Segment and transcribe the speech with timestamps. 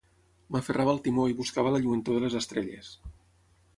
[0.55, 2.91] M'aferrava al timó i buscava la lluentor de les estrelles.